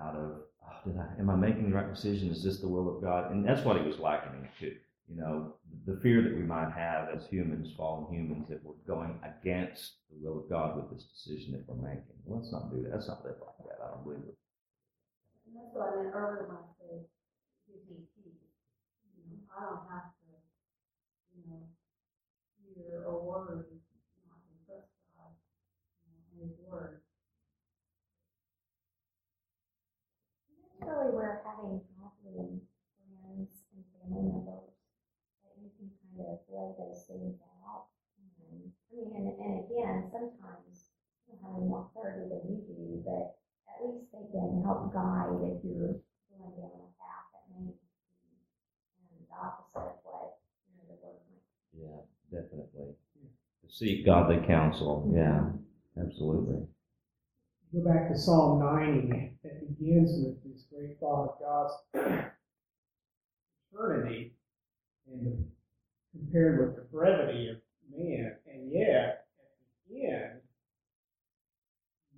[0.00, 2.30] out of oh, did I, am I making the right decision?
[2.30, 3.30] Is this the will of God?
[3.30, 4.74] And that's what he was likening to.
[5.08, 5.54] You know,
[5.86, 10.18] the fear that we might have as humans, fallen humans, that we're going against the
[10.18, 12.18] will of God with this decision that we're making.
[12.26, 12.92] Let's not do that.
[12.92, 13.84] Let's not live like that.
[13.84, 14.34] I don't believe it.
[15.46, 17.06] And that's what I meant earlier when I said,
[17.84, 18.48] give me peace.
[19.16, 20.30] You know, I don't have to,
[21.36, 21.68] you know,
[22.56, 25.36] fear or worry, you know, I can trust God,
[26.04, 27.04] you know, and His word.
[30.76, 32.60] That's really where having godly
[33.00, 34.76] friends and family members,
[35.44, 37.88] that you can kind of lay those things out.
[38.20, 40.92] And, I mean, and, and again, sometimes,
[41.26, 43.40] I don't have any more clarity than you do, but
[43.72, 47.82] at least they can help guide if you're going down a path that may be
[49.00, 52.94] um, the opposite of what, you know, the word might Yeah, definitely.
[53.62, 55.12] To seek godly counsel.
[55.14, 55.50] Yeah,
[56.02, 56.66] absolutely.
[57.74, 61.74] Go back to Psalm 90, that begins with this great thought of God's
[63.72, 64.32] eternity
[65.10, 65.46] and
[66.12, 67.56] compared with the brevity of
[67.94, 68.36] man.
[68.46, 70.40] And yet, at the end,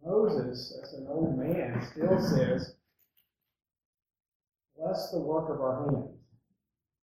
[0.05, 2.75] Moses, as an old man, still says,
[4.77, 6.15] Bless the work of our hands.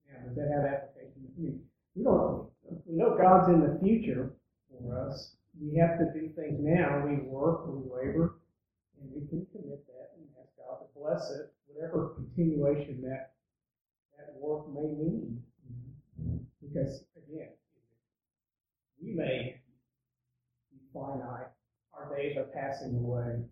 [0.08, 1.28] Now, does that have application?
[1.38, 1.60] I mean,
[1.94, 4.34] we don't, we know God's in the future
[4.69, 5.36] for us.
[5.60, 7.06] We have to do things now.
[7.06, 8.36] We work, we labor,
[8.99, 13.34] and we can commit that and ask God to bless it, whatever continuation that
[14.17, 15.41] that work may mean.
[16.62, 17.49] Because again,
[19.01, 19.62] we may
[20.71, 21.51] be finite,
[21.93, 23.43] our days are passing away,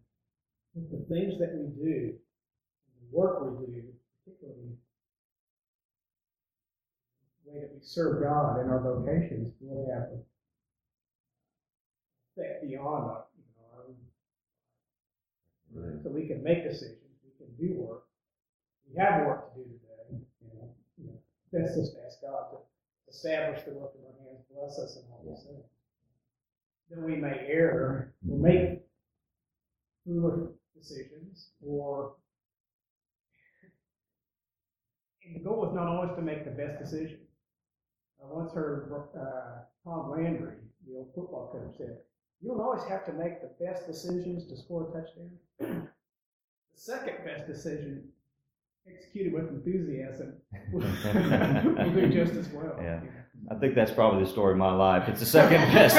[0.75, 3.83] but the things that we do, the work we do,
[4.25, 4.75] particularly
[7.53, 10.23] way that we serve God in our vocations, will have an
[12.35, 13.83] effect beyond our, you know, our
[15.85, 18.03] own so we can make decisions, we can do work.
[18.89, 21.17] We have work to do today, you know, you know,
[21.51, 22.57] that's just ask God to
[23.09, 25.65] establish the work of our hands, bless us in all these things.
[26.89, 28.81] Then we may err, or make
[30.05, 32.15] foolish decisions, or
[35.25, 37.19] and the goal is not always to make the best decision.
[38.23, 40.55] I once heard uh, Tom Landry,
[40.87, 41.97] the old football coach, said,
[42.41, 45.31] you don't always have to make the best decisions to score a touchdown.
[45.59, 48.03] the second best decision,
[48.87, 50.33] executed with enthusiasm,
[50.73, 52.77] will, do just as well.
[52.81, 52.99] Yeah.
[53.51, 55.07] I think that's probably the story of my life.
[55.09, 55.95] It's the second best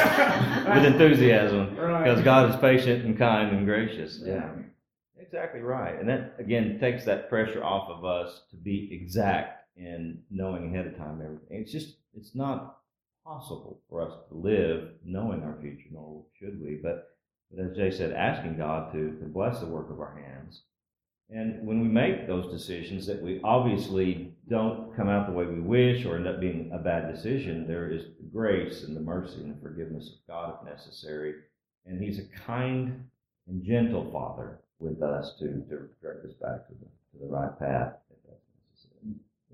[0.66, 2.04] with enthusiasm Right.
[2.04, 4.20] because God is patient and kind and gracious.
[4.24, 4.50] Yeah.
[5.18, 5.98] Exactly right.
[5.98, 10.86] And that, again, takes that pressure off of us to be exact in knowing ahead
[10.86, 11.60] of time everything.
[11.62, 12.78] It's just, it's not
[13.24, 16.80] possible for us to live knowing our future, nor should we.
[16.82, 17.08] But,
[17.50, 20.62] but as Jay said, asking God to, to bless the work of our hands
[21.30, 25.60] And when we make those decisions that we obviously don't come out the way we
[25.60, 29.56] wish or end up being a bad decision, there is grace and the mercy and
[29.56, 31.34] the forgiveness of God if necessary.
[31.86, 33.08] And He's a kind
[33.48, 36.86] and gentle Father with us to, to direct us back to the,
[37.18, 37.94] to the right path.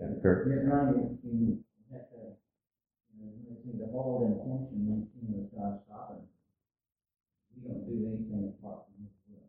[0.01, 0.48] Yeah, Kurt?
[0.48, 2.16] Yeah, Ron, you, you have to,
[3.14, 6.26] you know, the whole intention, you know, is God's sovereignty.
[7.57, 9.44] We don't do anything apart from His will.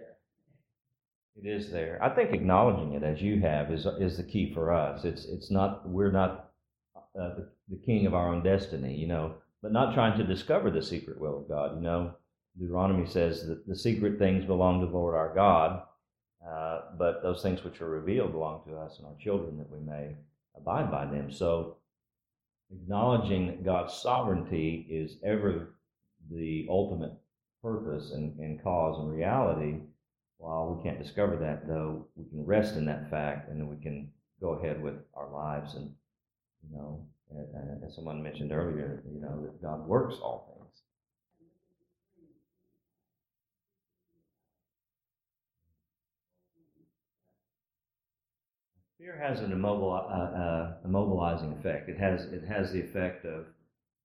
[1.37, 1.99] It is there.
[2.03, 5.05] I think acknowledging it as you have is is the key for us.
[5.05, 6.53] It's it's not we're not
[6.97, 9.35] uh, the, the king of our own destiny, you know,
[9.65, 11.77] but not trying to discover the secret will of God.
[11.77, 12.13] You know,
[12.59, 15.85] Deuteronomy says that the secret things belong to the Lord our God,
[16.47, 19.81] uh, but those things which are revealed belong to us and our children that we
[19.81, 20.17] may
[20.55, 21.33] abide by them.
[21.33, 21.79] So,
[22.71, 25.75] acknowledging God's sovereignty is ever
[26.31, 27.15] the ultimate
[27.63, 29.77] purpose and, and cause and reality.
[30.37, 33.83] While we can't discover that, though, we can rest in that fact, and then we
[33.83, 34.11] can
[34.43, 35.75] go ahead with our lives.
[35.75, 35.95] And
[36.69, 37.07] you know,
[37.85, 40.83] as someone mentioned earlier, you know that God works all things.
[48.99, 51.89] Fear has an immobile, uh, uh, immobilizing effect.
[51.89, 53.47] It has it has the effect of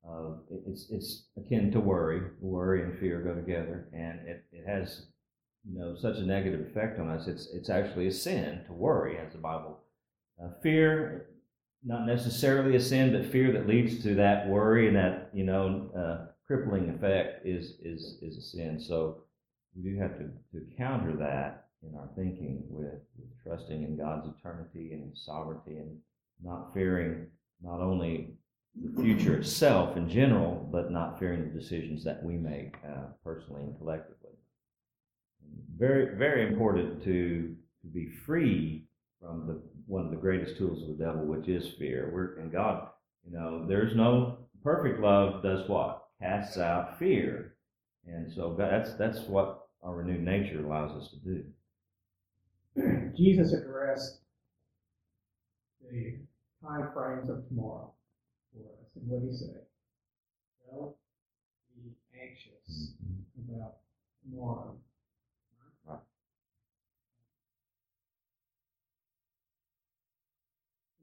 [0.03, 2.21] of it's it's akin to worry.
[2.41, 5.05] Worry and fear go together, and it, it has
[5.63, 7.27] you know such a negative effect on us.
[7.27, 9.79] It's it's actually a sin to worry, as the Bible.
[10.41, 11.27] Uh, fear,
[11.83, 15.89] not necessarily a sin, but fear that leads to that worry and that you know
[15.97, 18.79] uh, crippling effect is is is a sin.
[18.79, 19.23] So
[19.75, 24.27] we do have to to counter that in our thinking with, with trusting in God's
[24.27, 25.97] eternity and His sovereignty and
[26.43, 27.27] not fearing
[27.61, 28.33] not only
[28.75, 33.63] the future itself in general, but not fearing the decisions that we make uh, personally
[33.63, 34.31] and collectively.
[35.77, 38.85] Very, very important to, to be free
[39.21, 42.11] from the one of the greatest tools of the devil, which is fear.
[42.13, 42.87] We're in God.
[43.25, 45.43] You know, there's no perfect love.
[45.43, 47.55] Does what casts out fear,
[48.05, 51.43] and so that's that's what our renewed nature allows us to do.
[53.17, 54.19] Jesus addressed
[55.91, 56.17] the
[56.63, 57.91] time frames of tomorrow
[58.53, 58.89] for us.
[58.95, 59.59] And what did he say?
[60.71, 60.95] Don't
[61.75, 63.55] be anxious mm-hmm.
[63.55, 63.77] about
[64.23, 64.75] tomorrow.
[65.85, 65.99] Right.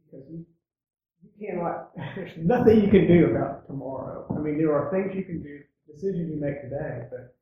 [0.04, 0.46] Because you,
[1.22, 4.26] you cannot, there's nothing you can do about tomorrow.
[4.36, 7.36] I mean, there are things you can do, decisions you make today, but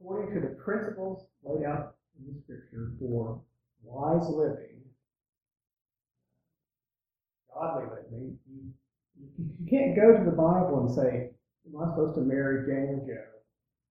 [0.00, 3.40] according to the principles laid out in the scripture for
[3.82, 4.80] wise living,
[7.54, 8.72] godly living, you,
[9.38, 11.30] you, can't go to the Bible and say,
[11.64, 13.31] Am I supposed to marry Jane or Joe?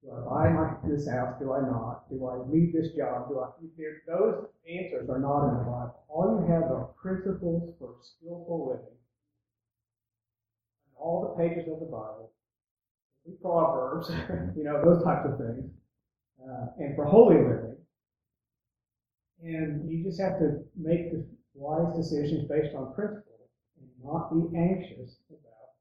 [0.04, 1.36] Do I buy my, this house?
[1.40, 2.10] Do I not?
[2.10, 3.30] Do I leave this job?
[3.30, 3.50] Do I?
[3.78, 6.04] There, those answers are not in the Bible.
[6.10, 8.98] All you have are principles for skillful living.
[10.98, 12.32] All the pages of the Bible,
[13.26, 14.10] the Proverbs,
[14.58, 15.70] you know, those types of things
[16.42, 17.78] uh, and for holy living.
[19.44, 23.50] And you just have to make the wise decisions based on principle
[23.80, 25.74] and not be anxious about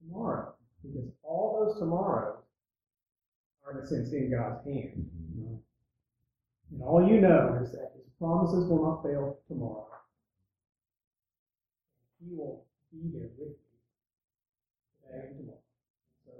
[0.00, 0.54] tomorrow.
[0.82, 2.40] Because all those tomorrows
[3.70, 5.06] are, in a sense, in God's hand.
[6.72, 9.86] And all you know is that His promises will not fail tomorrow.
[12.20, 13.54] He will be there with you
[15.02, 15.58] today and tomorrow.
[16.26, 16.32] So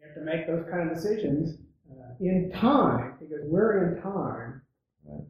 [0.00, 1.58] you have to make those kind of decisions
[1.90, 4.62] uh, in time, because we're in time,
[5.04, 5.22] Right.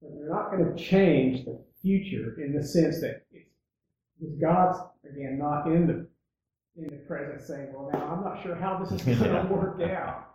[0.00, 3.50] but they're not going to change the future in the sense that it's,
[4.20, 6.06] it's God's again not in the
[6.76, 9.46] in the present saying, "Well, now I'm not sure how this is going to Yeah.
[9.46, 10.30] work out."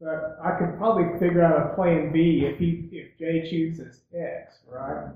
[0.00, 4.60] But I could probably figure out a plan B if he if J chooses X,
[4.66, 5.10] right?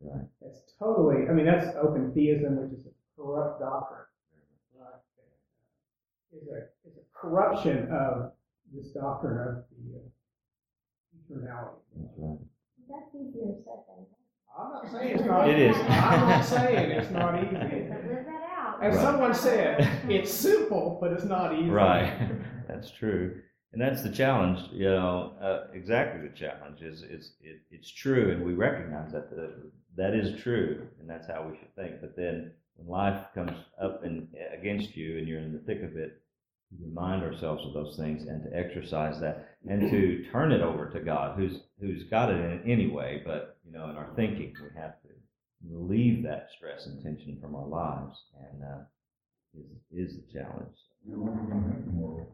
[0.00, 0.24] Right.
[0.42, 1.28] That's totally.
[1.28, 4.06] I mean, that's open theism, which is a corrupt doctrine.
[4.78, 5.00] Right?
[6.36, 8.32] Is a is a corruption of
[8.74, 11.78] this doctrine of the uh, eternality.
[12.18, 12.42] That's.
[12.88, 14.06] That's easier said than
[14.58, 15.48] I'm not saying it's not.
[15.48, 15.76] It is.
[15.76, 17.54] I'm not saying it's not easy.
[17.54, 18.78] But live that out.
[18.82, 19.02] As Right.
[19.02, 21.68] someone said, it's simple, but it's not easy.
[21.70, 22.30] Right.
[22.68, 23.40] That's true.
[23.72, 28.30] And that's the challenge, you know, uh, exactly the challenge is, is it, it's true
[28.30, 29.52] and we recognize that the,
[29.96, 32.00] that is true and that's how we should think.
[32.00, 34.28] But then when life comes up and
[34.58, 36.22] against you and you're in the thick of it,
[36.70, 40.88] to remind ourselves of those things and to exercise that and to turn it over
[40.90, 43.22] to God who's, who's got it in it anyway.
[43.24, 45.08] But, you know, in our thinking, we have to
[45.70, 48.82] relieve that stress and tension from our lives, and uh,
[49.58, 50.76] is is the challenge.
[51.06, 52.26] You don't want to have tomorrow.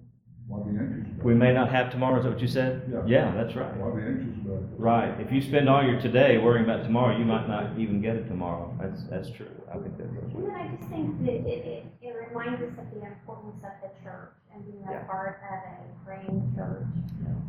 [0.49, 1.22] Why be anxious?
[1.22, 2.18] We may not have tomorrow.
[2.18, 2.83] Is that what you said?
[2.91, 3.03] Yeah.
[3.07, 3.74] Yeah, that's right.
[3.76, 4.68] Why be anxious about it?
[4.76, 5.20] Right.
[5.20, 8.26] If you spend all your today worrying about tomorrow, you might not even get it
[8.26, 8.76] tomorrow.
[8.83, 9.55] That's that's true.
[9.70, 10.51] I think that's And true.
[10.51, 12.02] then I just think that it, it, it
[12.35, 15.03] reminds us of the importance of the church and being Yeah.
[15.03, 16.87] a part of a praying church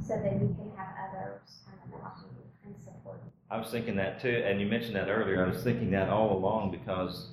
[0.01, 2.29] so that we can have others kind of walking
[2.65, 3.31] and supporting.
[3.49, 5.43] I was thinking that too, and you mentioned that earlier.
[5.45, 7.29] I was thinking that all along because,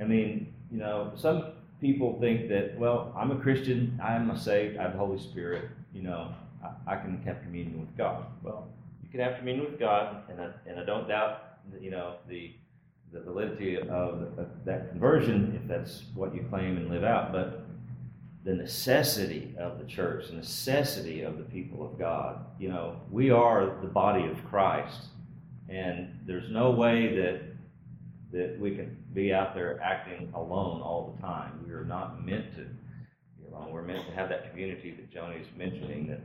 [0.00, 4.76] I mean, you know, some people think that, well, I'm a Christian, I'm a saved,
[4.78, 6.32] I have the Holy Spirit, you know,
[6.62, 8.26] I, I can have communion with God.
[8.42, 8.68] Well,
[9.02, 12.52] you can have communion with God, and I, and I don't doubt, you know, the
[13.14, 14.28] the validity of,
[14.64, 17.64] that conversion if that's what you claim and live out, but
[18.44, 22.44] the necessity of the church, the necessity of the people of God.
[22.58, 25.04] You know, we are the body of Christ,
[25.68, 27.40] and there's no way that
[28.32, 31.64] that we can be out there acting alone all the time.
[31.64, 33.70] We are not meant to be alone.
[33.70, 36.08] We're meant to have that community that Joni's mentioning.
[36.08, 36.20] That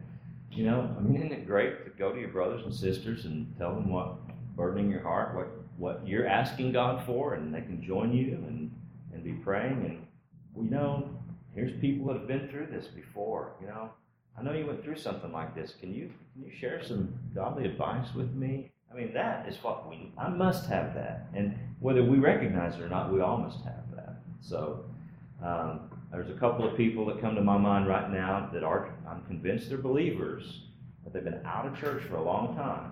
[0.52, 3.54] you know, I mean, isn't it great to go to your brothers and sisters and
[3.58, 4.18] tell them what
[4.58, 5.48] burdening your heart, what
[5.80, 8.72] what you're asking God for, and they can join you and
[9.14, 9.86] and be praying.
[9.86, 10.08] And
[10.54, 11.10] we know
[11.56, 13.54] here's people that have been through this before.
[13.62, 13.90] You know,
[14.38, 15.74] I know you went through something like this.
[15.80, 18.72] Can you can you share some godly advice with me?
[18.92, 20.12] I mean, that is what we.
[20.18, 23.90] I must have that, and whether we recognize it or not, we all must have
[23.96, 24.18] that.
[24.42, 24.86] So.
[25.42, 28.90] Um, there's a couple of people that come to my mind right now that are,
[29.08, 30.62] I'm convinced they're believers,
[31.04, 32.92] but they've been out of church for a long time.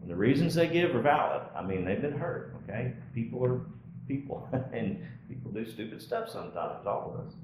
[0.00, 1.42] And the reasons they give are valid.
[1.54, 2.94] I mean, they've been hurt, okay?
[3.14, 3.60] People are
[4.06, 7.34] people, and people do stupid stuff sometimes, all of us.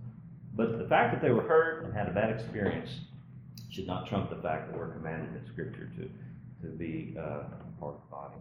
[0.55, 3.01] But the fact that they were hurt and had a bad experience
[3.71, 6.09] should not trump the fact that we're commanded in Scripture to,
[6.63, 7.43] to be uh,
[7.81, 8.35] part of the body.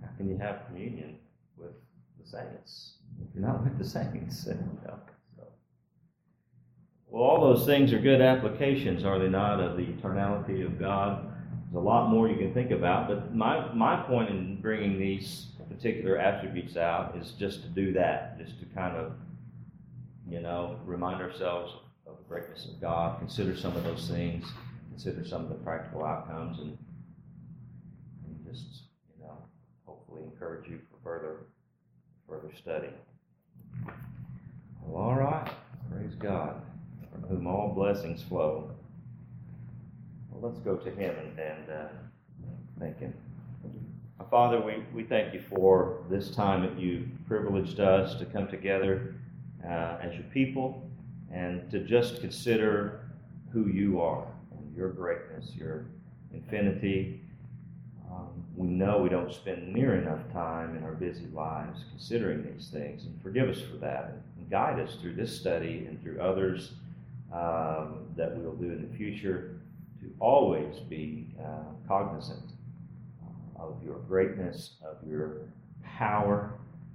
[0.00, 1.18] How can you have communion
[1.56, 1.72] with
[2.20, 4.48] the saints if you're not with the saints?
[7.12, 11.31] Well, all those things are good applications, are they not, of the eternality of God?
[11.72, 15.46] There's a lot more you can think about, but my, my point in bringing these
[15.70, 19.12] particular attributes out is just to do that, just to kind of,
[20.28, 21.72] you know, remind ourselves
[22.06, 24.44] of the greatness of God, consider some of those things,
[24.90, 26.76] consider some of the practical outcomes, and,
[28.26, 28.82] and just,
[29.16, 29.38] you know,
[29.86, 31.36] hopefully encourage you for further,
[32.28, 32.90] further study.
[34.82, 35.50] Well, all right.
[35.90, 36.60] Praise God,
[37.10, 38.72] from whom all blessings flow.
[40.32, 41.88] Well, let's go to Him and, and uh,
[42.78, 43.14] thank Him.
[44.30, 49.14] Father, we, we thank you for this time that you privileged us to come together
[49.62, 50.88] uh, as your people
[51.30, 53.10] and to just consider
[53.52, 55.84] who you are and your greatness, your
[56.32, 57.20] infinity.
[58.10, 62.68] Um, we know we don't spend near enough time in our busy lives considering these
[62.68, 64.14] things, and forgive us for that.
[64.38, 66.72] And guide us through this study and through others
[67.32, 69.60] um, that we will do in the future
[70.02, 72.52] to always be uh, cognizant
[73.56, 75.48] of your greatness, of your
[75.84, 76.52] power,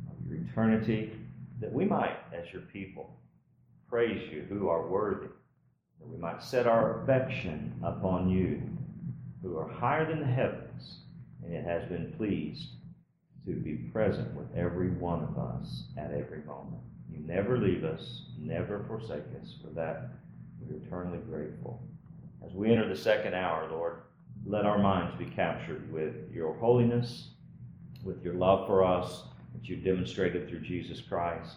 [0.10, 1.12] of your eternity,
[1.60, 3.18] that we might, as your people,
[3.90, 5.28] praise you who are worthy,
[6.00, 8.62] that we might set our affection upon you
[9.42, 11.00] who are higher than the heavens,
[11.44, 12.70] and it has been pleased
[13.46, 16.82] to be present with every one of us at every moment.
[17.10, 19.56] You never leave us, never forsake us.
[19.64, 20.10] For that,
[20.60, 21.82] we're eternally grateful.
[22.46, 24.02] As we enter the second hour, Lord,
[24.46, 27.30] let our minds be captured with your holiness,
[28.04, 29.24] with your love for us
[29.54, 31.56] that you demonstrated through Jesus Christ.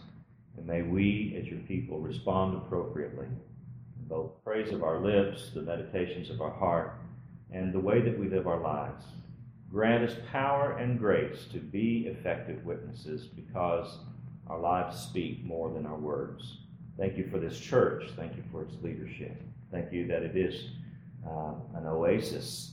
[0.57, 5.63] And may we, as your people, respond appropriately in both praise of our lips, the
[5.63, 6.95] meditations of our heart,
[7.53, 9.05] and the way that we live our lives.
[9.71, 13.99] Grant us power and grace to be effective witnesses because
[14.49, 16.59] our lives speak more than our words.
[16.99, 18.11] Thank you for this church.
[18.17, 19.41] Thank you for its leadership.
[19.71, 20.71] Thank you that it is
[21.27, 22.73] uh, an oasis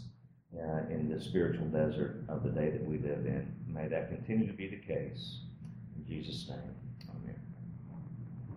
[0.55, 3.53] uh, in the spiritual desert of the day that we live in.
[3.67, 5.41] May that continue to be the case.
[5.95, 6.86] In Jesus' name.